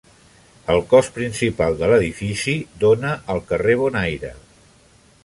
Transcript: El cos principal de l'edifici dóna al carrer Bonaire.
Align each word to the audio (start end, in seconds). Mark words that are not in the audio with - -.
El 0.75 0.79
cos 0.93 1.09
principal 1.17 1.77
de 1.81 1.89
l'edifici 1.91 2.57
dóna 2.85 3.15
al 3.35 3.43
carrer 3.53 3.77
Bonaire. 3.83 4.33